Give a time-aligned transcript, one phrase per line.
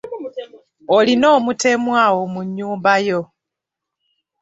[0.97, 3.21] Olina omutemu awo mu nnyumba yo.